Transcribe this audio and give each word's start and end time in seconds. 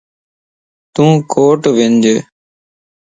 تون 0.93 1.11
ڪوٽ 1.33 1.61
وج 1.75 2.03